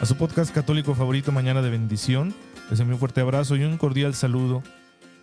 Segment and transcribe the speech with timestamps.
[0.00, 2.32] a su podcast católico favorito, Mañana de Bendición.
[2.70, 4.62] Les envío un fuerte abrazo y un cordial saludo.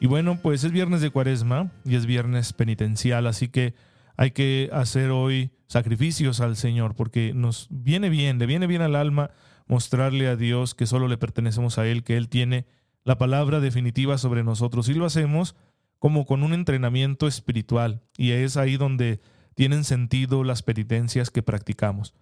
[0.02, 3.74] Y bueno, pues es viernes de cuaresma y es viernes penitencial, así que
[4.18, 8.96] hay que hacer hoy sacrificios al Señor, porque nos viene bien, le viene bien al
[8.96, 9.32] alma
[9.68, 12.66] mostrarle a Dios que solo le pertenecemos a Él, que Él tiene
[13.06, 14.90] la palabra definitiva sobre nosotros.
[14.90, 15.56] Y lo hacemos
[16.00, 18.02] como con un entrenamiento espiritual.
[18.18, 19.22] Y es ahí donde
[19.56, 22.14] tienen sentido las penitencias que practicamos.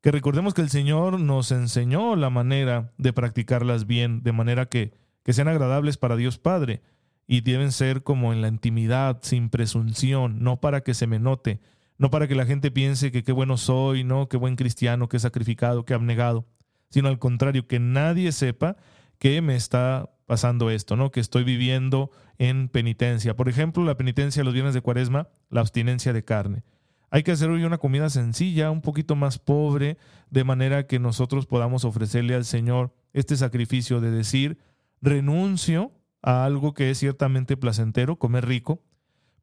[0.00, 4.92] Que recordemos que el Señor nos enseñó la manera de practicarlas bien, de manera que,
[5.24, 6.82] que sean agradables para Dios Padre,
[7.26, 11.60] y deben ser como en la intimidad, sin presunción, no para que se me note,
[11.98, 15.18] no para que la gente piense que qué bueno soy, no, qué buen cristiano, qué
[15.18, 16.46] sacrificado, qué abnegado,
[16.90, 18.76] sino al contrario, que nadie sepa
[19.18, 21.10] que me está pasando esto, ¿no?
[21.10, 23.34] Que estoy viviendo en penitencia.
[23.34, 26.62] Por ejemplo, la penitencia los viernes de cuaresma, la abstinencia de carne.
[27.10, 29.96] Hay que hacer hoy una comida sencilla, un poquito más pobre,
[30.30, 34.58] de manera que nosotros podamos ofrecerle al Señor este sacrificio de decir,
[35.00, 35.92] renuncio
[36.22, 38.82] a algo que es ciertamente placentero, comer rico,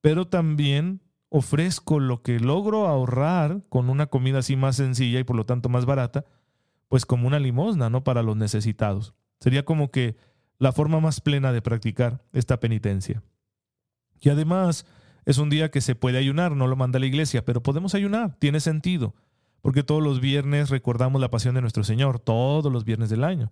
[0.02, 5.36] pero también ofrezco lo que logro ahorrar con una comida así más sencilla y por
[5.36, 6.26] lo tanto más barata,
[6.88, 8.04] pues como una limosna, ¿no?
[8.04, 9.16] Para los necesitados.
[9.40, 10.16] Sería como que
[10.60, 13.24] la forma más plena de practicar esta penitencia.
[14.22, 14.86] Y además
[15.26, 18.36] es un día que se puede ayunar, no lo manda la iglesia, pero podemos ayunar,
[18.40, 19.16] tiene sentido,
[19.62, 23.52] porque todos los viernes recordamos la pasión de nuestro Señor, todos los viernes del año.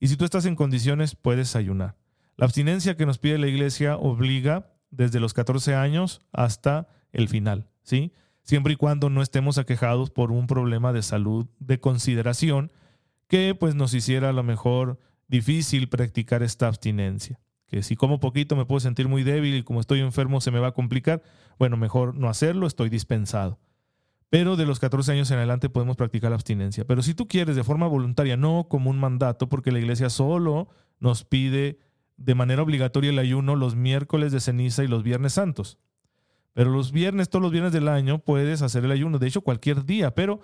[0.00, 1.96] Y si tú estás en condiciones, puedes ayunar.
[2.36, 7.68] La abstinencia que nos pide la iglesia obliga desde los 14 años hasta el final,
[7.82, 8.12] ¿sí?
[8.42, 12.72] Siempre y cuando no estemos aquejados por un problema de salud de consideración
[13.28, 17.38] que pues nos hiciera a lo mejor difícil practicar esta abstinencia.
[17.72, 20.58] Que si como poquito me puedo sentir muy débil y como estoy enfermo se me
[20.58, 21.22] va a complicar,
[21.58, 23.58] bueno, mejor no hacerlo, estoy dispensado.
[24.28, 26.84] Pero de los 14 años en adelante podemos practicar la abstinencia.
[26.84, 30.68] Pero si tú quieres de forma voluntaria, no como un mandato, porque la iglesia solo
[31.00, 31.78] nos pide
[32.18, 35.78] de manera obligatoria el ayuno los miércoles de ceniza y los viernes santos.
[36.52, 39.18] Pero los viernes, todos los viernes del año, puedes hacer el ayuno.
[39.18, 40.14] De hecho, cualquier día.
[40.14, 40.40] Pero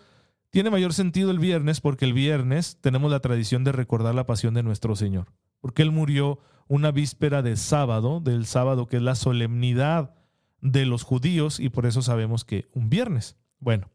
[0.48, 4.54] tiene mayor sentido el viernes porque el viernes tenemos la tradición de recordar la pasión
[4.54, 5.26] de nuestro Señor.
[5.60, 10.14] Porque Él murió una víspera de sábado, del sábado que es la solemnidad
[10.60, 13.36] de los judíos y por eso sabemos que un viernes.
[13.58, 13.90] Bueno,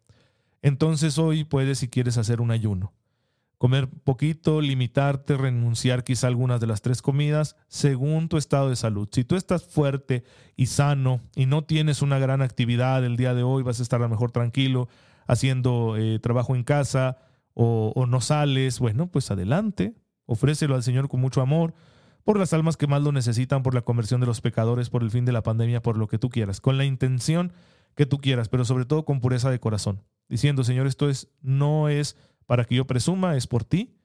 [0.62, 2.94] entonces hoy puedes si quieres hacer un ayuno.
[3.58, 9.08] Comer poquito, limitarte, renunciar quizá algunas de las tres comidas según tu estado de salud.
[9.12, 10.26] Si tú estás fuerte
[10.58, 14.02] y sano y no tienes una gran actividad el día de hoy, vas a estar
[14.02, 14.90] a lo mejor tranquilo,
[15.28, 17.18] haciendo eh, trabajo en casa
[17.54, 19.94] o, no sales, bueno, pues adelante,
[20.26, 21.74] ofrécelo al Señor con mucho amor,
[22.24, 25.12] por las almas que más lo necesitan, por la conversión de los pecadores, por el
[25.12, 27.54] fin de la pandemia, por lo que tú quieras, con la intención
[27.96, 31.90] que tú quieras, pero sobre todo con pureza de corazón, diciendo, Señor, esto es, no
[31.90, 33.96] es para que yo presuma, es por ti,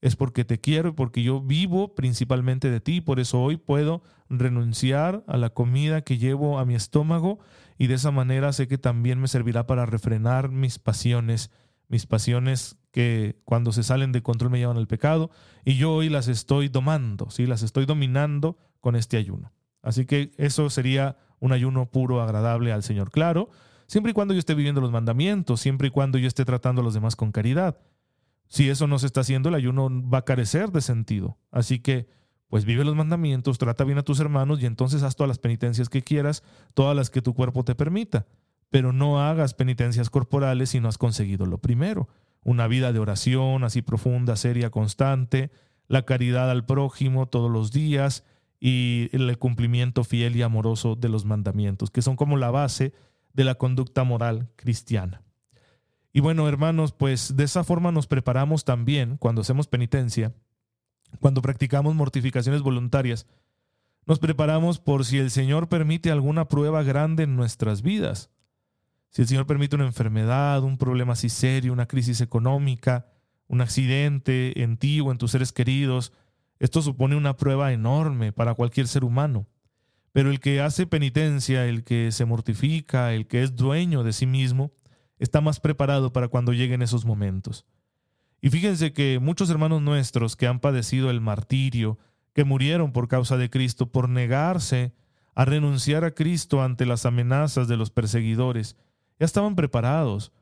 [0.00, 4.02] es porque te quiero y porque yo vivo principalmente de ti, por eso hoy puedo
[4.28, 7.38] renunciar a la comida que llevo a mi estómago
[7.78, 11.50] y de esa manera sé que también me servirá para refrenar mis pasiones,
[11.88, 15.30] mis pasiones que cuando se salen de control me llevan al pecado
[15.64, 17.46] y yo hoy las estoy domando, ¿sí?
[17.46, 19.50] las estoy dominando con este ayuno.
[19.82, 23.10] Así que eso sería un ayuno puro, agradable al Señor.
[23.10, 23.48] Claro,
[23.88, 26.84] siempre y cuando yo esté viviendo los mandamientos, siempre y cuando yo esté tratando a
[26.84, 27.78] los demás con caridad.
[28.48, 31.38] Si eso no se está haciendo, el ayuno va a carecer de sentido.
[31.50, 32.06] Así que,
[32.48, 35.88] pues vive los mandamientos, trata bien a tus hermanos y entonces haz todas las penitencias
[35.88, 36.44] que quieras,
[36.74, 38.26] todas las que tu cuerpo te permita.
[38.68, 42.08] Pero no hagas penitencias corporales si no has conseguido lo primero.
[42.44, 45.50] Una vida de oración así profunda, seria, constante,
[45.88, 48.24] la caridad al prójimo todos los días
[48.58, 52.92] y el cumplimiento fiel y amoroso de los mandamientos, que son como la base
[53.32, 55.22] de la conducta moral cristiana.
[56.12, 60.34] Y bueno, hermanos, pues de esa forma nos preparamos también cuando hacemos penitencia,
[61.20, 63.26] cuando practicamos mortificaciones voluntarias.
[64.06, 68.30] Nos preparamos por si el Señor permite alguna prueba grande en nuestras vidas.
[69.12, 73.06] Si el Señor permite una enfermedad, un problema así serio, una crisis económica,
[73.46, 76.14] un accidente en ti o en tus seres queridos,
[76.58, 79.46] esto supone una prueba enorme para cualquier ser humano.
[80.12, 84.24] Pero el que hace penitencia, el que se mortifica, el que es dueño de sí
[84.24, 84.72] mismo,
[85.18, 87.66] está más preparado para cuando lleguen esos momentos.
[88.40, 91.98] Y fíjense que muchos hermanos nuestros que han padecido el martirio,
[92.32, 94.94] que murieron por causa de Cristo, por negarse
[95.34, 98.76] a renunciar a Cristo ante las amenazas de los perseguidores,
[99.22, 100.32] ya estaban preparados,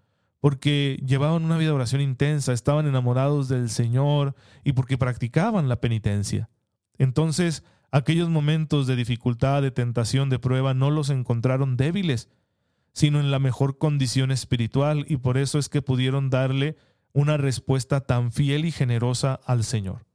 [0.40, 4.34] porque llevaban una vida de oración intensa, estaban enamorados del Señor
[4.64, 6.48] y porque practicaban la penitencia.
[6.96, 12.30] Entonces, aquellos momentos de dificultad, de tentación, de prueba, no los encontraron débiles,
[12.94, 16.78] sino en la mejor condición espiritual y por eso es que pudieron darle
[17.12, 20.06] una respuesta tan fiel y generosa al Señor.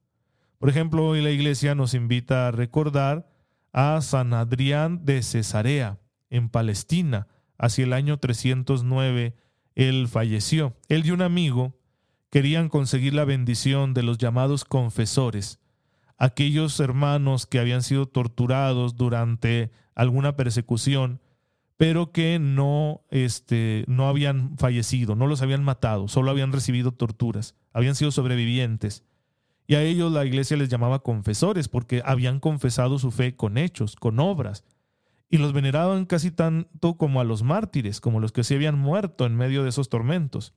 [0.58, 3.30] Por ejemplo, hoy la iglesia nos invita a recordar
[3.74, 6.00] a San Adrián de Cesarea,
[6.32, 7.28] en Palestina,
[7.58, 9.36] hacia el año 309,
[9.76, 10.76] él falleció.
[10.90, 11.78] Él y un amigo
[12.30, 15.60] querían conseguir la bendición de los llamados confesores,
[16.18, 21.20] aquellos hermanos que habían sido torturados durante alguna persecución
[21.78, 27.56] pero que no, este, no habían fallecido, no los habían matado, solo habían recibido torturas,
[27.74, 29.04] habían sido sobrevivientes.
[29.68, 33.96] Y a ellos la iglesia les llamaba confesores porque habían confesado su fe con hechos,
[33.96, 34.64] con obras,
[35.30, 39.26] y los veneraban casi tanto como a los mártires, como los que se habían muerto
[39.26, 40.54] en medio de esos tormentos.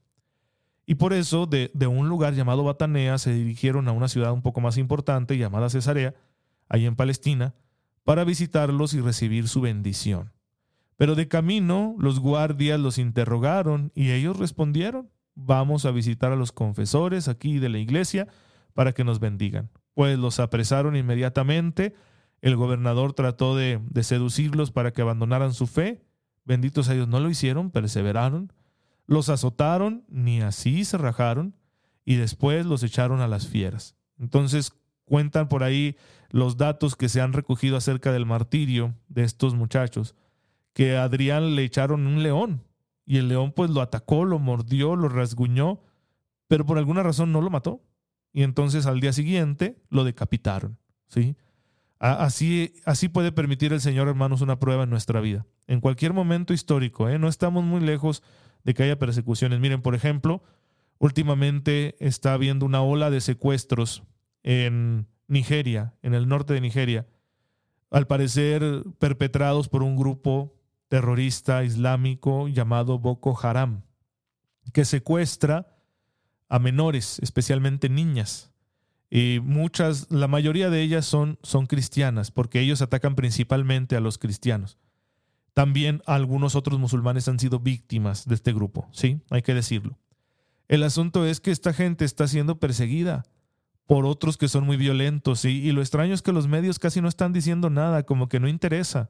[0.85, 4.41] Y por eso de, de un lugar llamado Batanea se dirigieron a una ciudad un
[4.41, 6.15] poco más importante llamada Cesarea,
[6.67, 7.53] ahí en Palestina,
[8.03, 10.31] para visitarlos y recibir su bendición.
[10.97, 16.51] Pero de camino los guardias los interrogaron y ellos respondieron, vamos a visitar a los
[16.51, 18.27] confesores aquí de la iglesia
[18.73, 19.69] para que nos bendigan.
[19.93, 21.95] Pues los apresaron inmediatamente,
[22.41, 26.01] el gobernador trató de, seducirlos para que abandonaran su fe,
[26.45, 28.53] benditos a ellos no lo hicieron, perseveraron,
[29.05, 31.55] los azotaron, ni así se rajaron,
[32.05, 33.95] y después los echaron a las fieras.
[34.17, 34.73] Entonces
[35.05, 35.95] cuentan por ahí
[36.29, 40.15] los datos que se han recogido acerca del martirio de estos muchachos
[40.73, 42.63] que a Adrián le echaron un león
[43.05, 45.81] y el león pues lo atacó, lo mordió, lo rasguñó,
[46.47, 47.81] pero por alguna razón no lo mató.
[48.31, 50.77] Y entonces al día siguiente lo decapitaron,
[51.07, 51.35] ¿sí?
[51.99, 55.45] Así, así puede permitir el Señor, hermanos, una prueba en nuestra vida.
[55.67, 57.19] En cualquier momento histórico, ¿eh?
[57.19, 58.23] no estamos muy lejos
[58.63, 59.59] de que haya persecuciones.
[59.59, 60.41] Miren, por ejemplo,
[60.97, 64.03] últimamente está habiendo una ola de secuestros
[64.43, 67.05] en Nigeria, en el norte de Nigeria,
[67.91, 68.63] al parecer
[68.97, 70.55] perpetrados por un grupo
[70.87, 73.83] terrorista islámico llamado Boko Haram,
[74.73, 75.75] que secuestra
[76.47, 78.51] a menores, especialmente niñas.
[79.09, 84.17] Y muchas, la mayoría de ellas son, son cristianas, porque ellos atacan principalmente a los
[84.17, 84.77] cristianos.
[85.53, 89.21] También algunos otros musulmanes han sido víctimas de este grupo, ¿sí?
[89.29, 89.97] Hay que decirlo.
[90.67, 93.25] El asunto es que esta gente está siendo perseguida
[93.87, 95.61] por otros que son muy violentos, ¿sí?
[95.63, 98.47] Y lo extraño es que los medios casi no están diciendo nada, como que no
[98.47, 99.09] interesa.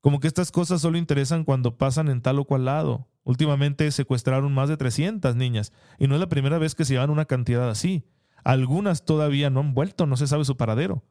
[0.00, 3.06] Como que estas cosas solo interesan cuando pasan en tal o cual lado.
[3.22, 7.10] Últimamente secuestraron más de 300 niñas y no es la primera vez que se llevan
[7.10, 8.02] una cantidad así.
[8.44, 11.02] Algunas todavía no han vuelto, no se sabe su paradero.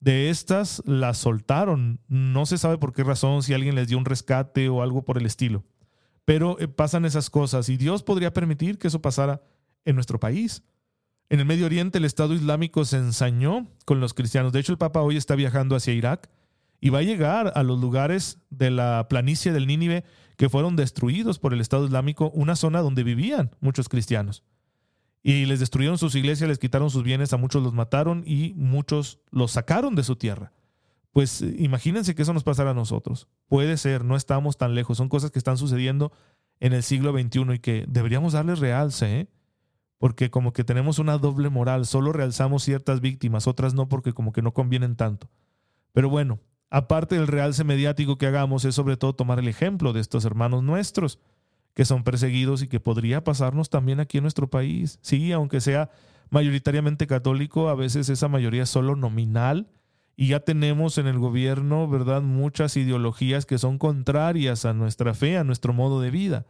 [0.00, 4.04] De estas las soltaron, no se sabe por qué razón, si alguien les dio un
[4.04, 5.64] rescate o algo por el estilo.
[6.24, 9.42] Pero eh, pasan esas cosas y Dios podría permitir que eso pasara
[9.84, 10.62] en nuestro país.
[11.28, 14.52] En el Medio Oriente el Estado Islámico se ensañó con los cristianos.
[14.52, 16.28] De hecho, el Papa hoy está viajando hacia Irak
[16.80, 20.04] y va a llegar a los lugares de la planicie del Nínive
[20.36, 24.44] que fueron destruidos por el Estado Islámico, una zona donde vivían muchos cristianos.
[25.28, 29.18] Y les destruyeron sus iglesias, les quitaron sus bienes, a muchos los mataron y muchos
[29.32, 30.52] los sacaron de su tierra.
[31.10, 33.26] Pues imagínense que eso nos pasara a nosotros.
[33.48, 36.12] Puede ser, no estamos tan lejos, son cosas que están sucediendo
[36.60, 39.28] en el siglo XXI y que deberíamos darles realce, ¿eh?
[39.98, 44.32] porque como que tenemos una doble moral, solo realzamos ciertas víctimas, otras no porque como
[44.32, 45.28] que no convienen tanto.
[45.90, 46.38] Pero bueno,
[46.70, 50.62] aparte del realce mediático que hagamos, es sobre todo tomar el ejemplo de estos hermanos
[50.62, 51.18] nuestros
[51.76, 54.98] que son perseguidos y que podría pasarnos también aquí en nuestro país.
[55.02, 55.90] Sí, aunque sea
[56.30, 59.68] mayoritariamente católico, a veces esa mayoría es solo nominal
[60.16, 65.36] y ya tenemos en el gobierno, ¿verdad?, muchas ideologías que son contrarias a nuestra fe,
[65.36, 66.46] a nuestro modo de vida.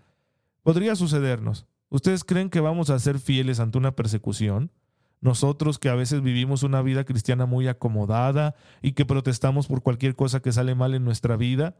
[0.63, 1.67] Podría sucedernos.
[1.89, 4.71] ¿Ustedes creen que vamos a ser fieles ante una persecución?
[5.21, 10.15] Nosotros que a veces vivimos una vida cristiana muy acomodada y que protestamos por cualquier
[10.15, 11.75] cosa que sale mal en nuestra vida,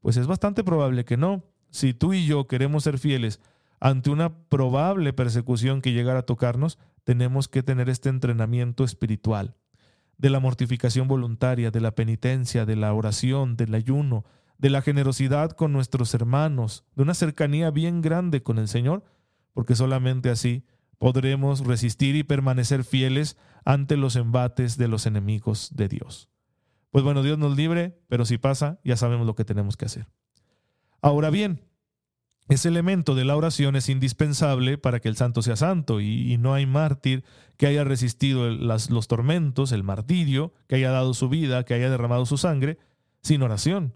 [0.00, 1.44] pues es bastante probable que no.
[1.70, 3.40] Si tú y yo queremos ser fieles
[3.80, 9.56] ante una probable persecución que llegara a tocarnos, tenemos que tener este entrenamiento espiritual
[10.18, 14.24] de la mortificación voluntaria, de la penitencia, de la oración, del ayuno,
[14.58, 19.02] de la generosidad con nuestros hermanos, de una cercanía bien grande con el Señor,
[19.54, 20.66] porque solamente así
[20.98, 26.28] podremos resistir y permanecer fieles ante los embates de los enemigos de Dios.
[26.90, 30.08] Pues bueno, Dios nos libre, pero si pasa, ya sabemos lo que tenemos que hacer.
[31.02, 31.62] Ahora bien,
[32.50, 36.52] ese elemento de la oración es indispensable para que el santo sea santo y, no
[36.52, 37.24] hay mártir
[37.56, 42.26] que haya resistido los tormentos, el martirio, que haya dado su vida, que haya derramado
[42.26, 42.78] su sangre,
[43.22, 43.94] sin oración.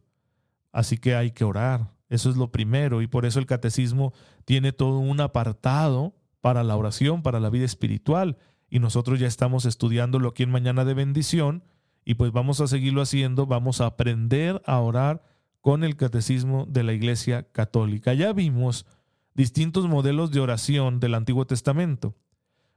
[0.71, 1.95] Así que hay que orar.
[2.09, 4.13] Eso es lo primero y por eso el catecismo
[4.45, 8.37] tiene todo un apartado para la oración, para la vida espiritual.
[8.71, 11.65] Y nosotros ya estamos estudiándolo aquí en Mañana de Bendición
[12.05, 15.23] y pues vamos a seguirlo haciendo, vamos a aprender a orar
[15.65, 18.13] con el catecismo de la Iglesia Católica.
[18.13, 18.85] Ya vimos
[19.33, 22.15] distintos modelos de oración del Antiguo Testamento.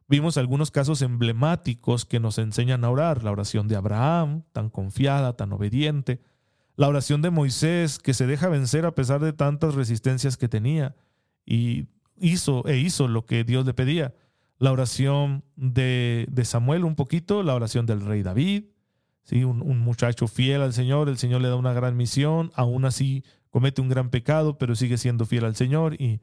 [0.07, 5.35] Vimos algunos casos emblemáticos que nos enseñan a orar, la oración de Abraham, tan confiada,
[5.35, 6.21] tan obediente,
[6.77, 10.95] la oración de Moisés, que se deja vencer a pesar de tantas resistencias que tenía
[11.45, 14.13] y hizo e hizo lo que Dios le pedía,
[14.59, 18.63] la oración de, de Samuel un poquito, la oración del rey David,
[19.31, 23.81] un, muchacho fiel al Señor, el Señor le da una gran misión, aún así comete
[23.81, 25.95] un gran pecado, pero sigue siendo fiel al Señor.
[26.01, 26.21] Y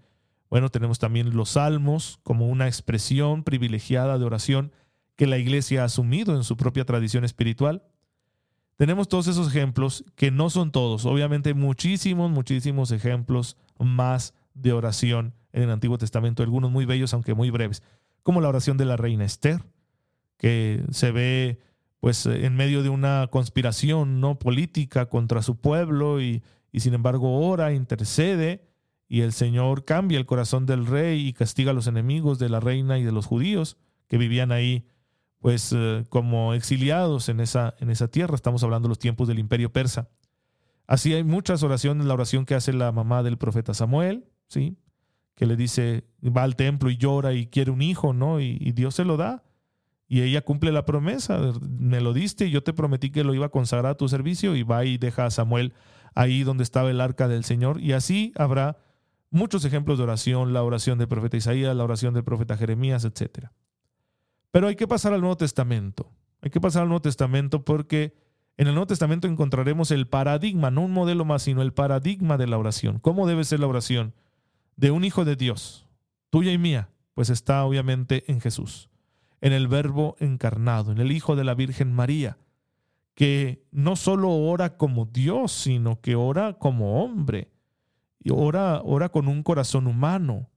[0.51, 4.73] bueno, tenemos también los salmos como una expresión privilegiada de oración
[5.17, 7.83] que la iglesia ha asumido en su propia tradición espiritual.
[8.77, 15.35] Tenemos todos esos ejemplos, que no son todos, obviamente muchísimos, muchísimos ejemplos más de oración
[15.53, 17.83] en el Antiguo Testamento, algunos muy bellos, aunque muy breves,
[18.25, 19.63] como la oración de la reina Esther,
[20.39, 21.61] que se ve
[22.05, 26.43] pues eh, en medio de una conspiración no política contra su pueblo y,
[26.75, 28.69] sin embargo ora, intercede
[29.09, 32.61] y el Señor cambia el corazón del rey y castiga a los enemigos de la
[32.61, 34.87] reina y de los judíos que vivían ahí
[35.39, 38.35] pues eh, como exiliados en esa, en esa tierra.
[38.35, 40.11] Estamos hablando de los tiempos del imperio persa.
[40.87, 44.77] Así hay muchas oraciones, la oración que hace la mamá del profeta Samuel, ¿sí?
[45.37, 48.43] que le dice, va al templo y llora y quiere un hijo, ¿no?
[48.43, 49.43] y Dios se lo da.
[50.07, 53.47] Y ella cumple la promesa, me lo diste y yo te prometí que lo iba
[53.47, 55.73] a consagrar a tu servicio y va y deja a Samuel
[56.15, 57.81] ahí donde estaba el arca del Señor.
[57.81, 58.77] Y así habrá
[59.31, 63.49] muchos ejemplos de oración, la oración del profeta Isaías, la oración del profeta Jeremías, etc.
[64.51, 66.13] Pero hay que pasar al Nuevo Testamento.
[66.43, 68.15] Hay que pasar al Nuevo Testamento porque
[68.59, 72.47] en el Nuevo Testamento encontraremos el paradigma, no un modelo más, sino el paradigma de
[72.47, 72.99] la oración.
[73.01, 74.15] ¿Cómo debe ser la oración
[74.77, 75.89] de un hijo de Dios,
[76.29, 76.91] tuya y mía?
[77.15, 78.91] Pues está obviamente en Jesús
[79.45, 82.39] en el Verbo encarnado, en el Hijo de la Virgen María,
[83.15, 87.51] que no solo ora como Dios, sino que ora como hombre,
[88.19, 90.49] y ora, ora con un corazón humano.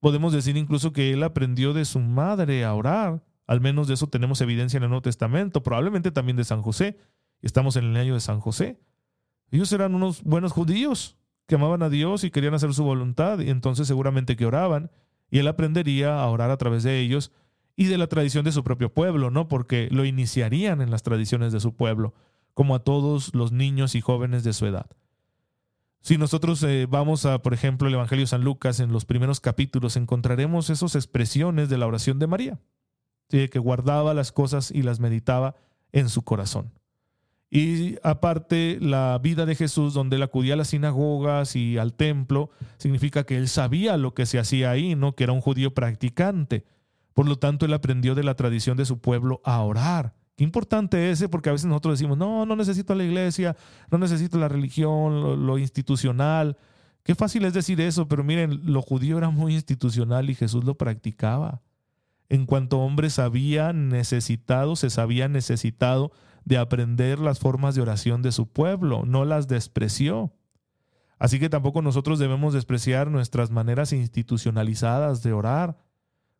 [0.00, 4.06] Podemos decir incluso que él aprendió de su madre a orar, al menos de eso
[4.06, 6.96] tenemos evidencia en el Nuevo Testamento, probablemente también de San José,
[7.42, 8.80] estamos en el año de San José.
[9.50, 13.50] Ellos eran unos buenos judíos que amaban a Dios y querían hacer su voluntad, y
[13.50, 14.90] entonces seguramente que oraban,
[15.30, 17.30] y él aprendería a orar a través de ellos,
[17.76, 19.48] y de la tradición de su propio pueblo, ¿no?
[19.48, 22.14] Porque lo iniciarían en las tradiciones de su pueblo,
[22.54, 24.86] como a todos los niños y jóvenes de su edad.
[26.00, 29.40] Si nosotros eh, vamos a, por ejemplo, el Evangelio de San Lucas, en los primeros
[29.40, 32.60] capítulos encontraremos esas expresiones de la oración de María,
[33.28, 35.56] que guardaba las cosas y las meditaba
[35.90, 36.72] en su corazón.
[37.50, 42.50] Y aparte, la vida de Jesús, donde él acudía a las sinagogas y al templo,
[42.78, 45.14] significa que él sabía lo que se hacía ahí, ¿no?
[45.14, 46.64] Que era un judío practicante.
[47.14, 50.14] Por lo tanto, él aprendió de la tradición de su pueblo a orar.
[50.36, 53.56] Qué importante ese, porque a veces nosotros decimos, no, no necesito la iglesia,
[53.90, 56.58] no necesito la religión, lo, institucional.
[57.04, 60.76] Qué fácil es decir eso, pero miren, lo judío era muy institucional y Jesús lo
[60.76, 61.62] practicaba.
[62.28, 66.10] En cuanto hombres había necesitado, se sabía necesitado
[66.44, 70.32] de aprender las formas de oración de su pueblo, no las despreció.
[71.18, 75.78] Así que tampoco nosotros debemos despreciar nuestras maneras institucionalizadas de orar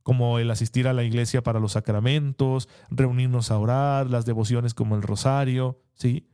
[0.05, 4.95] como el asistir a la iglesia para los sacramentos, reunirnos a orar, las devociones como
[4.95, 6.29] el rosario, ¿sí?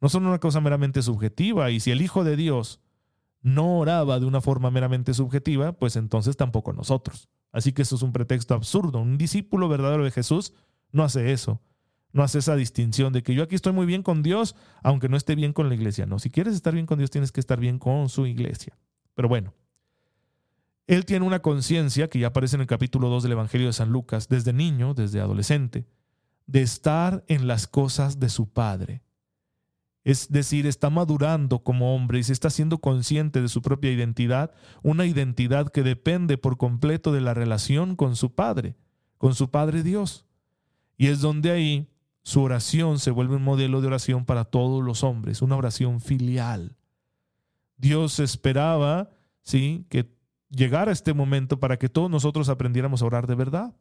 [0.00, 2.80] No son una cosa meramente subjetiva y si el Hijo de Dios
[3.40, 7.28] no oraba de una forma meramente subjetiva, pues entonces tampoco nosotros.
[7.52, 8.98] Así que eso es un pretexto absurdo.
[8.98, 10.52] Un discípulo verdadero de Jesús
[10.90, 11.62] no hace eso.
[12.12, 15.16] No hace esa distinción de que yo aquí estoy muy bien con Dios, aunque no
[15.16, 16.06] esté bien con la iglesia.
[16.06, 18.76] No, si quieres estar bien con Dios, tienes que estar bien con su iglesia.
[19.14, 19.54] Pero bueno,
[20.86, 23.90] él tiene una conciencia, que ya aparece en el capítulo 2 del Evangelio de San
[23.90, 25.86] Lucas, desde niño, desde adolescente,
[26.46, 29.02] de estar en las cosas de su Padre.
[30.04, 34.52] Es decir, está madurando como hombre y se está siendo consciente de su propia identidad,
[34.84, 38.76] una identidad que depende por completo de la relación con su Padre,
[39.18, 40.24] con su Padre Dios.
[40.96, 41.88] Y es donde ahí
[42.22, 46.76] su oración se vuelve un modelo de oración para todos los hombres, una oración filial.
[47.76, 49.10] Dios esperaba,
[49.42, 50.15] sí, que
[50.56, 53.76] llegar a este momento para que todos nosotros aprendiéramos a orar de verdad.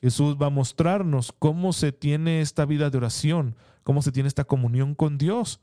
[0.00, 4.44] Jesús va a mostrarnos cómo se tiene esta vida de oración, cómo se tiene esta
[4.44, 5.60] comunión con Dios,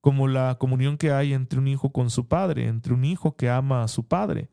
[0.00, 3.50] como la comunión que hay entre un hijo con su padre, entre un hijo que
[3.50, 4.48] ama a su padre,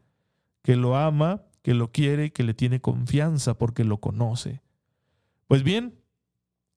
[0.61, 4.61] que lo ama, que lo quiere y que le tiene confianza porque lo conoce.
[5.47, 5.99] Pues bien,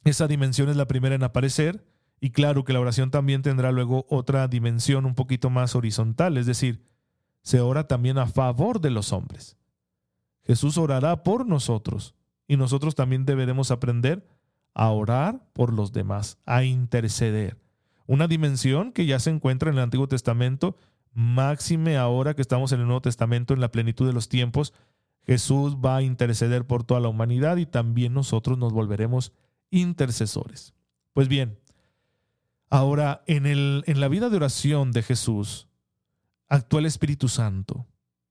[0.04, 1.84] esa dimensión es la primera en aparecer
[2.20, 6.46] y claro que la oración también tendrá luego otra dimensión un poquito más horizontal, es
[6.46, 6.89] decir,
[7.42, 9.56] se ora también a favor de los hombres.
[10.44, 12.14] Jesús orará por nosotros
[12.46, 14.26] y nosotros también deberemos aprender
[14.74, 17.58] a orar por los demás, a interceder.
[18.06, 20.76] Una dimensión que ya se encuentra en el Antiguo Testamento,
[21.12, 24.72] máxime ahora que estamos en el Nuevo Testamento en la plenitud de los tiempos,
[25.26, 29.32] Jesús va a interceder por toda la humanidad y también nosotros nos volveremos
[29.70, 30.74] intercesores.
[31.12, 31.58] Pues bien,
[32.68, 35.68] ahora en, el, en la vida de oración de Jesús
[36.50, 37.86] actúa el Espíritu Santo.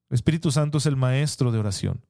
[0.10, 2.06] El Espíritu Santo es el maestro de oración.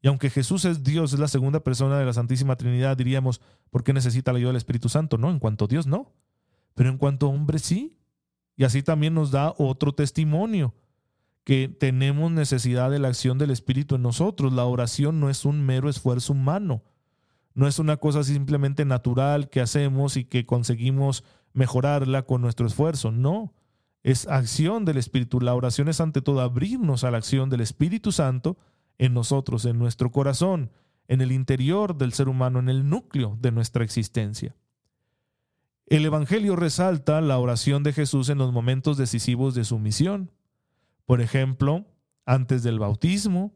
[0.00, 3.40] Y aunque Jesús es Dios, es la segunda persona de la Santísima Trinidad, diríamos,
[3.70, 5.16] ¿por qué necesita la ayuda del Espíritu Santo?
[5.18, 6.12] No, en cuanto a Dios no.
[6.74, 7.96] Pero en cuanto a hombre sí.
[8.56, 10.74] Y así también nos da otro testimonio,
[11.44, 14.52] que tenemos necesidad de la acción del Espíritu en nosotros.
[14.52, 16.82] La oración no es un mero esfuerzo humano.
[17.54, 23.10] No es una cosa simplemente natural que hacemos y que conseguimos mejorarla con nuestro esfuerzo.
[23.10, 23.52] No,
[24.02, 25.40] es acción del Espíritu.
[25.40, 28.58] La oración es ante todo abrirnos a la acción del Espíritu Santo
[28.98, 30.70] en nosotros, en nuestro corazón,
[31.08, 34.56] en el interior del ser humano, en el núcleo de nuestra existencia.
[35.86, 40.30] El Evangelio resalta la oración de Jesús en los momentos decisivos de su misión.
[41.04, 41.86] Por ejemplo,
[42.24, 43.54] antes del bautismo,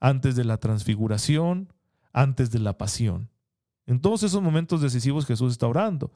[0.00, 1.72] antes de la transfiguración,
[2.12, 3.30] antes de la pasión.
[3.86, 6.12] En todos esos momentos decisivos Jesús está orando.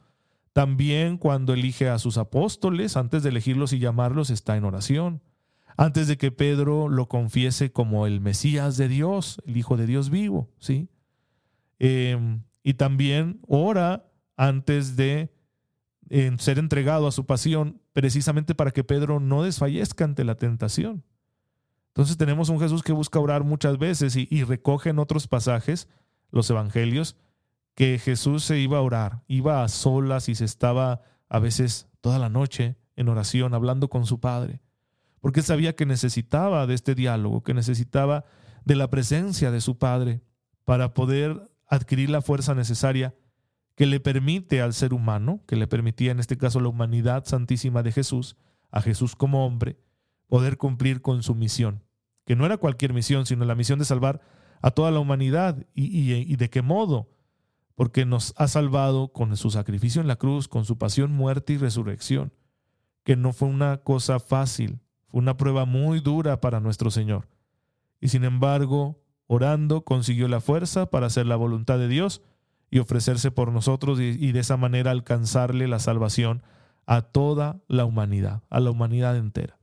[0.53, 5.21] También cuando elige a sus apóstoles, antes de elegirlos y llamarlos, está en oración
[5.77, 10.09] antes de que Pedro lo confiese como el Mesías de Dios, el Hijo de Dios
[10.09, 10.89] vivo, ¿sí?
[11.79, 14.05] Em, y también ora
[14.37, 15.31] antes de
[16.37, 21.03] ser entregado a su pasión, precisamente para que Pedro no desfallezca ante la tentación.
[21.87, 25.87] Entonces tenemos un Jesús que busca orar muchas veces y, y recoge en otros pasajes,
[26.29, 27.15] los evangelios,
[27.75, 32.19] que Jesús se iba a orar, iba a solas y se estaba a veces toda
[32.19, 34.61] la noche en oración, hablando con su Padre
[35.23, 38.25] porque sabía que necesitaba de este diálogo, que necesitaba
[38.65, 40.19] de la presencia de su Padre
[40.65, 43.15] para poder adquirir la fuerza necesaria
[43.75, 47.83] que le permite al ser humano, que le permitía en este caso la humanidad santísima
[47.83, 48.35] de Jesús,
[48.69, 49.77] a Jesús como hombre,
[50.27, 51.85] poder cumplir con su misión,
[52.25, 54.19] que no era cualquier misión, sino la misión de salvar
[54.61, 55.65] a toda la humanidad.
[55.73, 57.07] ¿Y, y de qué modo?
[57.75, 61.57] Porque nos ha salvado con su sacrificio en la cruz, con su pasión, muerte y
[61.57, 62.31] resurrección,
[63.03, 64.79] que no fue una cosa fácil,
[65.11, 67.27] una prueba muy dura para nuestro Señor.
[67.99, 72.21] Y sin embargo, orando, consiguió la fuerza para hacer la voluntad de Dios
[72.69, 76.41] y ofrecerse por nosotros y, de esa manera alcanzarle la salvación
[76.87, 79.59] a toda la humanidad, a la humanidad entera.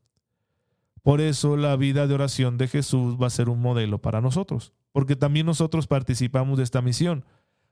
[1.02, 4.72] Por eso la vida de oración de Jesús va a ser un modelo para nosotros,
[4.92, 7.24] porque también nosotros participamos de esta misión.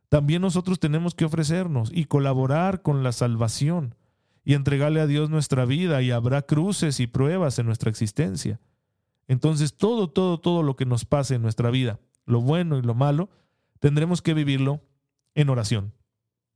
[0.08, 3.94] También nosotros tenemos que ofrecernos y colaborar con la salvación
[4.44, 8.60] y entregarle a Dios nuestra vida y habrá cruces y pruebas en nuestra existencia.
[9.26, 12.94] Entonces todo, todo, todo lo que nos pase en nuestra vida, lo bueno y lo
[12.94, 13.28] malo,
[13.78, 14.80] tendremos que vivirlo
[15.34, 15.92] en oración,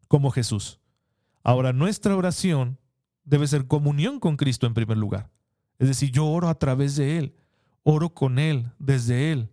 [0.09, 0.81] como Jesús.
[1.43, 2.79] Ahora, nuestra oración
[3.25, 5.31] debe ser comunión con Cristo en primer lugar.
[5.79, 7.35] Es decir, yo oro a través de Él,
[7.83, 9.51] oro con Él, desde Él.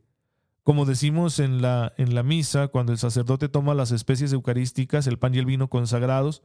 [0.70, 5.18] Como decimos en la, en la misa, cuando el sacerdote toma las especies eucarísticas, el
[5.18, 6.44] pan y el vino consagrados,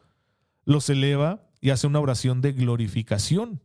[0.65, 3.61] los eleva y hace una oración de glorificación,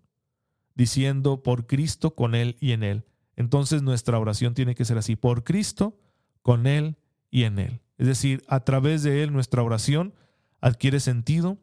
[0.75, 3.05] diciendo por Cristo, con Él y en Él.
[3.37, 5.97] Entonces nuestra oración tiene que ser así, por Cristo,
[6.41, 6.97] con Él
[7.31, 7.79] y en Él.
[7.97, 10.13] Es decir, a través de Él nuestra oración
[10.59, 11.57] adquiere sentido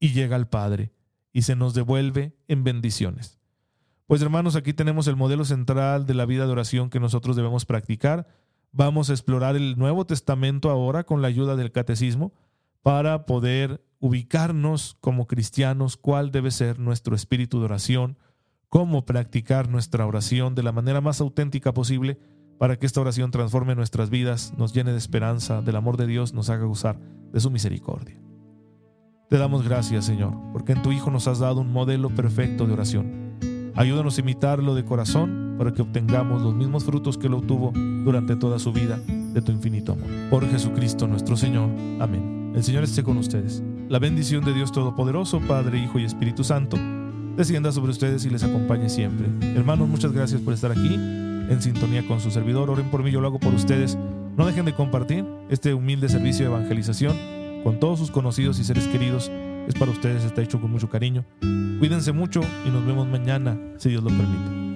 [0.00, 0.90] y llega al Padre
[1.34, 3.37] y se nos devuelve en bendiciones.
[4.08, 7.66] Pues hermanos, aquí tenemos el modelo central de la vida de oración que nosotros debemos
[7.66, 8.26] practicar.
[8.72, 12.32] Vamos a explorar el Nuevo Testamento ahora con la ayuda del catecismo
[12.82, 18.16] para poder ubicarnos como cristianos, cuál debe ser nuestro espíritu de oración,
[18.70, 22.18] cómo practicar nuestra oración de la manera más auténtica posible
[22.58, 26.32] para que esta oración transforme nuestras vidas, nos llene de esperanza, del amor de Dios,
[26.32, 26.98] nos haga gozar
[27.30, 28.18] de su misericordia.
[29.28, 32.72] Te damos gracias, Señor, porque en tu Hijo nos has dado un modelo perfecto de
[32.72, 33.27] oración.
[33.78, 37.70] Ayúdanos a imitarlo de corazón para que obtengamos los mismos frutos que lo obtuvo
[38.04, 40.08] durante toda su vida de tu infinito amor.
[40.30, 41.70] Por Jesucristo nuestro Señor.
[42.00, 42.54] Amén.
[42.56, 43.62] El Señor esté con ustedes.
[43.88, 46.76] La bendición de Dios Todopoderoso, Padre, Hijo y Espíritu Santo,
[47.36, 49.28] descienda sobre ustedes y les acompañe siempre.
[49.54, 52.70] Hermanos, muchas gracias por estar aquí en sintonía con su servidor.
[52.70, 53.96] Oren por mí, yo lo hago por ustedes.
[54.36, 57.16] No dejen de compartir este humilde servicio de evangelización
[57.62, 59.30] con todos sus conocidos y seres queridos
[59.68, 61.24] es para ustedes, está hecho con mucho cariño.
[61.78, 64.67] Cuídense mucho y nos vemos mañana, si Dios lo permite.